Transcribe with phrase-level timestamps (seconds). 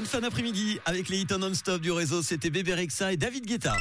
[0.00, 2.22] Bonne fin d'après-midi avec les hits non-stop du réseau.
[2.22, 3.76] C'était Bébé Rexa et David Guetta.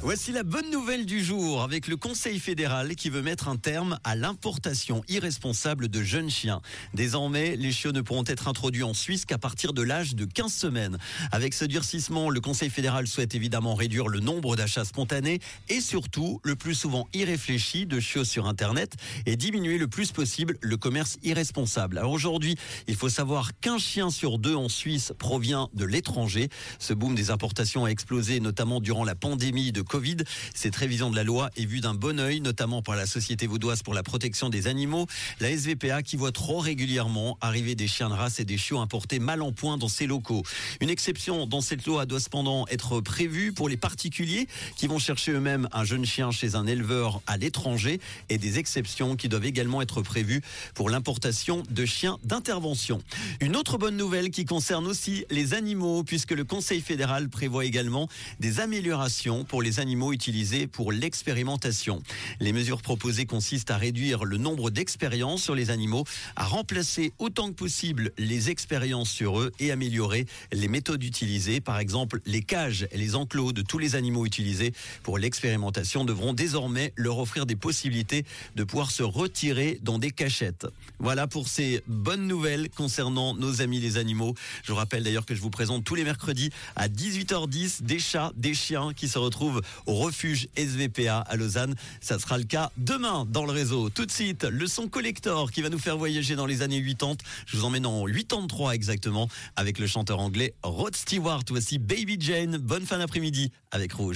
[0.00, 3.98] Voici la bonne nouvelle du jour avec le Conseil fédéral qui veut mettre un terme
[4.04, 6.62] à l'importation irresponsable de jeunes chiens.
[6.94, 10.52] Désormais, les chiots ne pourront être introduits en Suisse qu'à partir de l'âge de 15
[10.52, 10.98] semaines.
[11.30, 16.40] Avec ce durcissement, le Conseil fédéral souhaite évidemment réduire le nombre d'achats spontanés et surtout,
[16.42, 18.94] le plus souvent irréfléchi, de chiots sur Internet
[19.26, 21.98] et diminuer le plus possible le commerce irresponsable.
[21.98, 22.56] Alors aujourd'hui,
[22.86, 26.48] il faut savoir qu'un chien sur deux en Suisse provient de l'étranger.
[26.78, 30.18] Ce boom des importations a explosé notamment durant la pandémie de Covid.
[30.54, 33.82] Cette révision de la loi est vue d'un bon œil, notamment par la Société vaudoise
[33.82, 35.06] pour la protection des animaux,
[35.40, 39.18] la SVPA qui voit trop régulièrement arriver des chiens de race et des chiots importés
[39.18, 40.42] mal en point dans ses locaux.
[40.82, 45.32] Une exception dans cette loi doit cependant être prévue pour les particuliers qui vont chercher
[45.32, 49.80] eux-mêmes un jeune chien chez un éleveur à l'étranger et des exceptions qui doivent également
[49.80, 50.42] être prévues
[50.74, 53.00] pour l'importation de chiens d'intervention.
[53.40, 58.06] Une autre bonne nouvelle qui concerne aussi les animaux puisque le Conseil fédéral prévoit également
[58.38, 58.97] des améliorations
[59.46, 62.02] pour les animaux utilisés pour l'expérimentation.
[62.40, 66.04] Les mesures proposées consistent à réduire le nombre d'expériences sur les animaux,
[66.34, 71.60] à remplacer autant que possible les expériences sur eux et améliorer les méthodes utilisées.
[71.60, 74.72] Par exemple, les cages et les enclos de tous les animaux utilisés
[75.04, 78.24] pour l'expérimentation devront désormais leur offrir des possibilités
[78.56, 80.66] de pouvoir se retirer dans des cachettes.
[80.98, 84.34] Voilà pour ces bonnes nouvelles concernant nos amis les animaux.
[84.64, 88.32] Je vous rappelle d'ailleurs que je vous présente tous les mercredis à 18h10 des chats,
[88.36, 91.74] des chiens qui se retrouvent au refuge SVPA à Lausanne.
[92.00, 93.90] Ça sera le cas demain dans le réseau.
[93.90, 97.16] Tout de suite, le son collector qui va nous faire voyager dans les années 80.
[97.46, 101.44] Je vous emmène en 83 exactement avec le chanteur anglais Rod Stewart.
[101.50, 102.56] Voici Baby Jane.
[102.58, 104.06] Bonne fin d'après-midi avec Rouge.